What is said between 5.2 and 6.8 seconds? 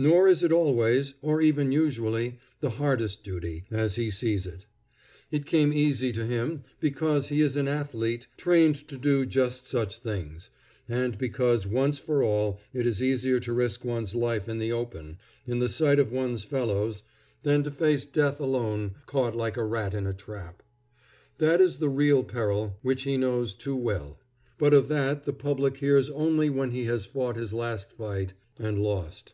It came easy to him